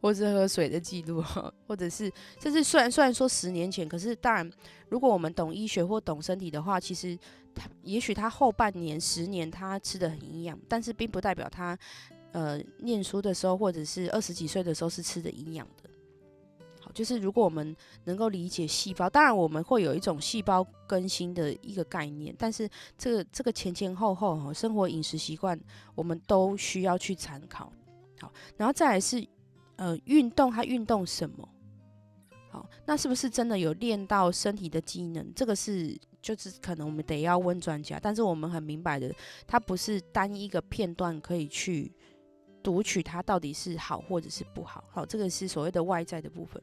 [0.00, 1.22] 或者喝水的记录，
[1.66, 4.50] 或者是，这是虽然虽然说十年前，可是当然，
[4.88, 7.18] 如果我们懂医学或懂身体的话，其实
[7.54, 11.78] 他也许他后半年、十年他吃的很营养，但是并不代表他
[12.32, 15.90] 呃念书的时候或者是二十几岁的时候是吃的营养的。
[16.80, 25.58] 好，就是如果我们能够理解细胞，当然我们会有一种细胞更新的一个概念，但是这个这个前前后后哈，生活饮食习惯
[25.94, 27.72] 我们都需要去参考。
[28.20, 29.26] 好，然后再来是。
[29.82, 31.48] 呃，运动它运动什么？
[32.52, 35.26] 好，那是不是真的有练到身体的机能？
[35.34, 37.98] 这个是就是可能我们得要问专家。
[38.00, 39.12] 但是我们很明白的，
[39.44, 41.92] 它不是单一个片段可以去
[42.62, 44.84] 读取它到底是好或者是不好。
[44.88, 46.62] 好，这个是所谓的外在的部分。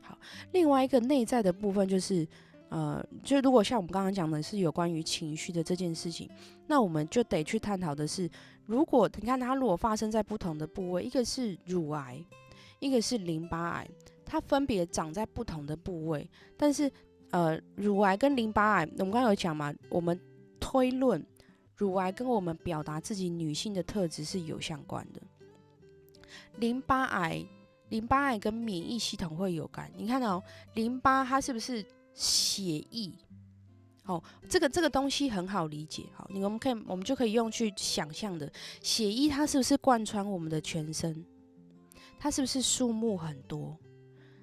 [0.00, 0.18] 好，
[0.52, 2.26] 另外一个内在的部分就是。
[2.68, 6.28] 呃，就如果像我们刚刚讲的是有关于情绪的这件事情，
[6.66, 8.28] 那我们就得去探讨的是，
[8.66, 12.20] 如果你看它如果发生在不同的部位，一个是乳癌，
[12.80, 13.88] 一个是淋巴癌，
[14.24, 16.90] 它分别长在不同的部位，但是
[17.30, 20.18] 呃，乳癌跟淋巴癌，我们刚刚有讲嘛，我们
[20.58, 21.24] 推论
[21.76, 25.22] 乳癌跟我们表达自己女性的特质是有相关的，
[26.56, 27.46] 淋巴癌，
[27.90, 30.42] 淋巴癌跟免疫系统会有关，你看到
[30.74, 31.84] 淋巴它是不是？
[32.16, 33.12] 血液，
[34.06, 38.50] 哦，这个这个东西很好理解，好，你们可以我们就可以用去想象的，
[38.80, 41.24] 血液它是不是贯穿我们的全身？
[42.18, 43.76] 它是不是数目很多？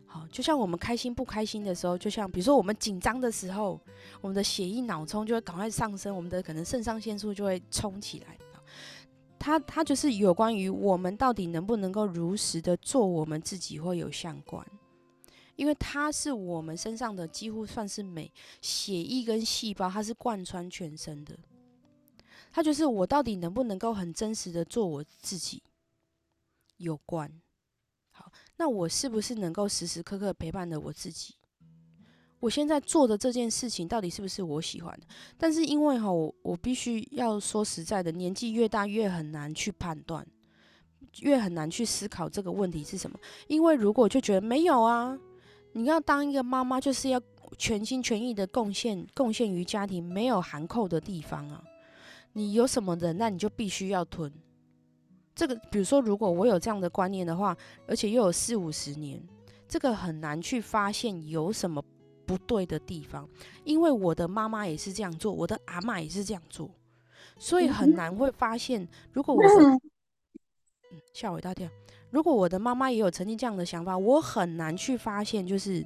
[0.05, 3.81] 好，就像我们开心不开心的时候，就像比如说我们紧张的时候，
[4.21, 8.37] 我们的血液脑冲就会赶快上升，我们的可能肾上腺素就会冲起来。
[9.39, 14.65] 它它就是有关于我们到底能不能够如实的做我们自己，会有相关。
[15.55, 18.31] 因为它是我们身上的几乎算是每
[18.61, 21.37] 血液跟细胞，它是贯穿全身的。
[22.51, 25.61] 它就是我到底能不能够很真实的做我自己
[26.77, 27.31] 有关。
[28.11, 31.35] 好，那我是不是能够时时刻刻陪伴着我自己？
[32.39, 35.07] 我现在做的这件事情到底是不是我喜欢的？
[35.37, 40.27] 但是因为哈，我我必须要说实在的，年纪越大越很难去判断，
[41.21, 43.17] 越很难去思考这个问题是什么。
[43.47, 45.17] 因为如果就觉得没有啊，
[45.73, 47.21] 你要当一个妈妈，就是要
[47.57, 51.63] 全心全意的贡献贡献于家庭，没有含扣的地方啊。
[52.31, 54.31] 你有什么的，那你就必须要吞。
[55.35, 57.55] 这个，比如说，如果我有这样的观念的话，
[57.87, 59.21] 而且又有四五十年，
[59.67, 61.83] 这个很难去发现有什么。
[62.25, 63.27] 不对的地方，
[63.65, 66.71] 因为我的妈妈也是这样做，我的阿妈也是这样做，
[67.37, 68.87] 所以很难会发现。
[69.11, 69.81] 如果我是
[71.13, 71.69] 吓我一大跳，
[72.13, 75.83] 如果我的妈妈也有曾经这样的想法，我很难去发现，就是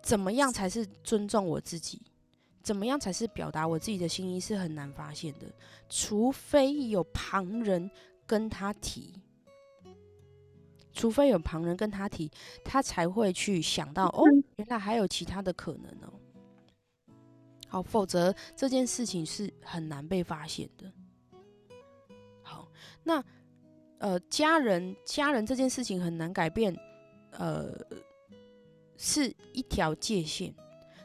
[0.00, 2.00] 怎么样才是尊重我自己，
[2.62, 5.46] 怎么样才是表达我自己的心意，是很难发现的，
[5.88, 7.90] 除非有旁人
[8.24, 9.20] 跟他提。
[10.92, 12.30] 除非有旁人跟他提，
[12.64, 14.22] 他才会去想到哦，
[14.58, 16.14] 原来还有其他的可能哦。
[17.66, 20.92] 好，否则这件事情是很难被发现的。
[22.42, 22.68] 好，
[23.02, 23.20] 那
[24.04, 26.76] 呃，家人家人这件事情很难改变，
[27.30, 27.72] 呃，
[28.98, 30.54] 是一条界限。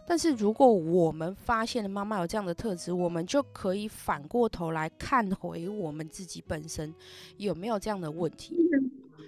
[0.06, 6.94] 但是如果我们发现了妈妈有这样的特质，我们就可以反过头来看回我们自己本身
[7.38, 8.58] 有没有这样的问题。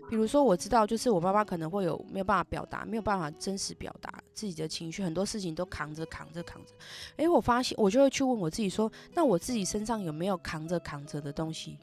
[0.09, 6.73] 比如说，我知道，就是我妈妈可能会有没有办法表达，没有办法真实表达自己的情绪，很多事情都扛着扛着扛着。
[7.15, 11.77] 诶，我发现，我就会去问我自己说，那我自己身上有没有扛着扛着的东西？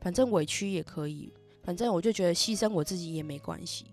[0.00, 1.32] 反正委屈也可以，
[1.62, 3.86] 反正我就觉得牺牲我自己也没关系，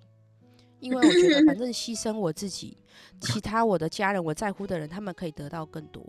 [0.79, 2.77] 因为我觉得 反正牺牲我自己，
[3.21, 6.01] 其他我的家人我在乎的人，他们可以得到更多。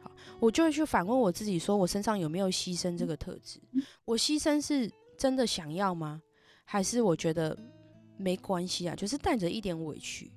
[0.00, 3.60] 好，我就会去反问我自己，说我身上有没有牺牲这个特质？
[4.04, 4.90] 我牺牲是。
[5.20, 6.22] 真的想要吗？
[6.64, 7.54] 还是我觉得
[8.16, 10.32] 没关系啊，就是带着一点委屈。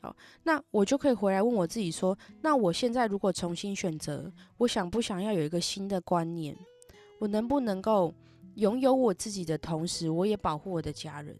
[0.00, 6.56] 好，那我就可以回来问我自己说：那我现在如果重新选择，我想不想要有一个新的观念？
[7.18, 8.14] 我能不能够
[8.54, 11.36] 拥有我自己的同时，我也保护我的家人？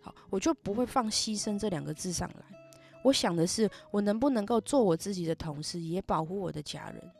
[0.00, 2.58] 好，我就不会放牺牲这两个字上来。
[3.04, 7.12] 我想的是，我能不能够做我自己的同时，也保护我的家人？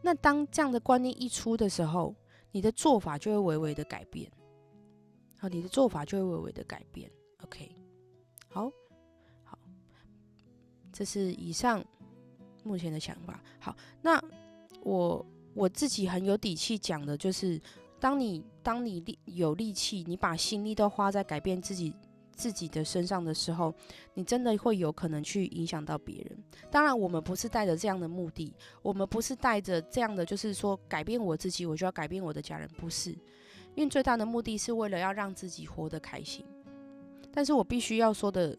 [0.00, 2.14] 那当这样的观念一出的时候，
[2.52, 4.30] 你的做法就会微微的改变，
[5.36, 7.10] 好，你的做法就会微微的改变。
[7.42, 7.70] OK，
[10.98, 11.84] 这是以上
[12.64, 13.40] 目前的想法。
[13.60, 14.20] 好，那
[14.82, 15.24] 我
[15.54, 17.60] 我自己很有底气讲的就是，
[18.00, 21.94] 当你当你力有力气，你把心力都花在改变自己。
[22.34, 23.74] 自己的身上的时候，
[24.14, 26.38] 你真的会有可能去影响到别人。
[26.70, 33.10] 当然，我们不是带着这样的目的，我们不是带着这样的，就是说改变我自己，我就要改变我的家人，不是。
[33.74, 36.46] 因为最大的目的是为了要让自己活得开心。
[37.32, 38.56] 但是我必须要说的，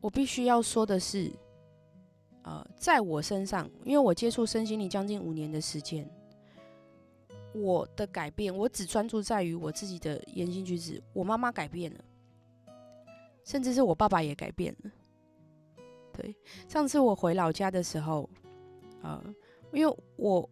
[0.00, 1.32] 我必须要说的是，
[2.42, 6.08] 呃，在我身上，因为我接触身心灵将近五年的时间。
[7.52, 11.02] 我的改变，我只专注在于我自己的言行举止。
[11.14, 12.04] 我妈妈改变了，
[13.44, 14.90] 甚至是我爸爸也改变了。
[16.12, 16.36] 对，
[16.68, 18.28] 上次我回老家的时候，
[19.02, 19.22] 呃，
[19.72, 20.50] 因为我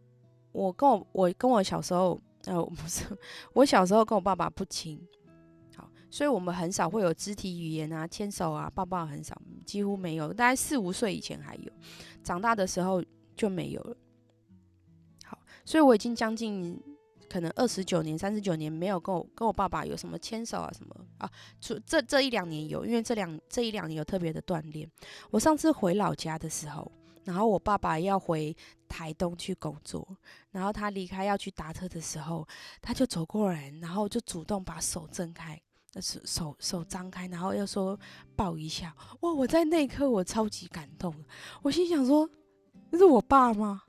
[0.53, 3.05] 我跟我我跟我小时候，呃，不是
[3.53, 4.99] 我小时候跟我爸爸不亲，
[6.15, 9.37] 所以我们很少会有肢体语言啊，牵手啊，抱抱很少，
[9.67, 10.33] 几乎没有。
[10.33, 11.73] 大概四五岁以前还有，
[12.23, 13.03] 长大的时候
[13.37, 13.97] 就没有了。
[15.25, 16.81] 好，所以我已经将近。
[17.27, 21.29] 可能二十九年、三十九年没有跟我跟我爸爸有什么牵手啊什么啊？
[21.59, 24.89] 这这这一两年有，因为这两这一两年有特别的锻炼。
[25.33, 26.93] 我上次回老家的时候，
[27.25, 28.57] 然后我爸爸要回
[28.87, 30.07] 台东去工作，
[30.53, 32.47] 然后他离开要去搭车的时候，
[32.81, 35.61] 他就走过来，然后就主动把手挣开，
[36.01, 37.99] 手手手张开，然后要说
[38.37, 38.95] 抱一下。
[39.21, 39.33] 哇！
[39.33, 41.15] 我在那一刻我超级感动，
[41.63, 42.29] 我心想说，
[42.91, 43.83] 那是我爸吗？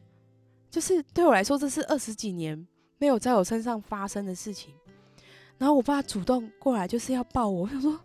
[0.70, 2.68] 就是对我来说，这是二十几年。
[2.98, 4.74] 没有在我身上发生的事情，
[5.58, 8.00] 然后我爸主动过来就是要抱我，我想说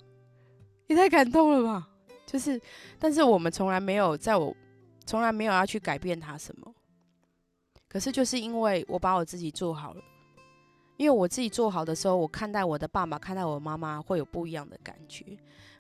[0.88, 1.88] 也太感动了吧！
[2.26, 2.60] 就是，
[2.98, 4.54] 但是我们从来没有在我
[5.06, 6.74] 从来没有要去改变他什么，
[7.88, 10.02] 可是就是因为我把我自己做好了，
[11.00, 15.24] 因为我自己做好的时候，我看待我的爸爸，看待我妈妈会有不一样的感觉。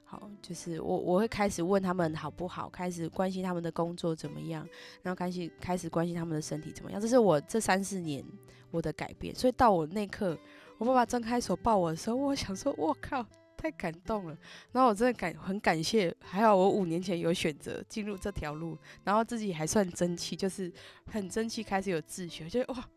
[0.02, 4.66] 好，就是我我会开始问他们好不好，开始关心他们的工作怎么样，
[5.02, 6.98] 然后开始开始关心他们的身体怎么样。
[6.98, 8.24] 这是我这三四年
[8.70, 9.34] 我的改变。
[9.34, 10.34] 所以到我那刻，
[10.78, 13.22] 我爸爸张开手抱我的时候，我想说，我靠，
[13.58, 14.34] 太感动了。
[14.72, 20.72] 然后我真的感很感谢，还好我五年前有选择进入这条路，然后自己还算争气，就是
[21.12, 22.88] 很争气，开始有自学，就哇，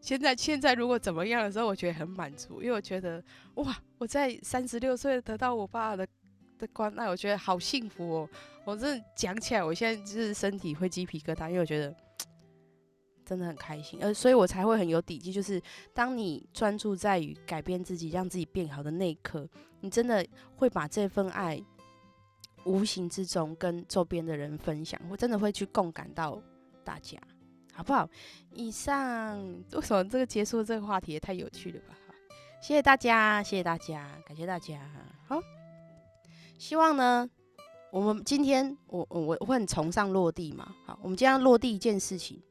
[0.00, 3.22] 现在现在如果怎么样的时候，我觉得很满足，因为我觉得
[3.54, 6.06] 哇，我在三十六岁得到我爸的
[6.58, 8.28] 的关爱，我觉得好幸福哦。
[8.64, 11.94] 我真的讲起来，我现在就是身体会鸡皮疙瘩，因为我觉得
[13.24, 15.32] 真的很开心，呃，所以我才会很有底气。
[15.32, 15.60] 就是
[15.92, 19.48] 当你专注在于改变自己，让自己变好的那一刻，
[19.80, 20.26] 你真的
[20.56, 21.62] 会把这份爱
[22.64, 26.42] 无形之中跟周边的人分享，我真的会去共感到
[26.84, 27.18] 大家，
[27.78, 28.10] 好不好？
[28.50, 29.38] 以上
[29.72, 31.94] 为什么这个结束这个话题也太有趣了吧？
[32.60, 34.80] 谢谢大家，谢谢大家，感谢大家。
[35.28, 35.40] 好，
[36.58, 37.30] 希望呢。
[37.90, 40.74] 我们今天，我我我会很崇尚落地嘛。
[40.84, 42.42] 好，我们今天要落地一件事情。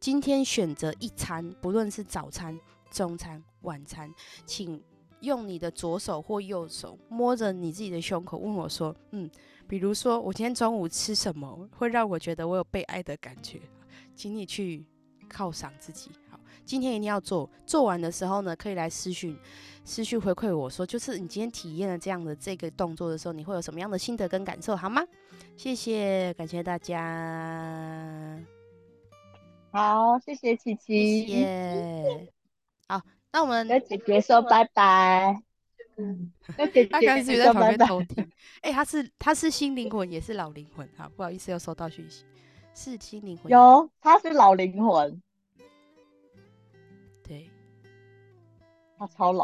[0.00, 2.58] 今天选择一餐，不论是早餐、
[2.90, 4.10] 中餐、晚餐，
[4.46, 4.82] 请
[5.20, 9.30] 用你的左手或右手摸着你自己的胸口，问我说：“嗯，
[9.68, 13.60] 比如说我今天中午吃什么，会让我觉得我有被爱的感觉？”
[14.20, 14.84] 请你去
[15.30, 16.10] 犒赏自己。
[16.28, 17.48] 好，今天一定要做。
[17.64, 19.34] 做完的时候呢，可以来私讯。
[19.82, 25.02] 私讯回馈我说，就是你今天体验了这样的这个动作的时候，你会有什么样的心得跟感受，好吗？
[25.56, 28.38] 谢谢，感谢大家。
[29.70, 31.26] 好，谢谢琪琪。
[31.26, 32.28] 谢谢。
[32.88, 33.00] 好，
[33.32, 35.34] 那我们跟姐姐说拜拜。
[35.96, 36.66] 嗯，他
[37.00, 38.30] 刚才在旁边偷听。
[38.60, 40.86] 哎，他是他是新灵魂，也是老灵魂。
[40.94, 42.26] 好，不好意思，又收到讯息，
[42.74, 43.50] 是新灵魂。
[43.52, 45.22] 有，他是老灵魂。
[47.22, 47.50] 对。
[48.96, 49.38] 他超老。